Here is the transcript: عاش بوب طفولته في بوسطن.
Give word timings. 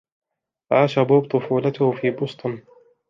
عاش 0.71 0.93
بوب 0.99 1.23
طفولته 1.31 1.91
في 1.91 2.09
بوسطن. 2.11 2.61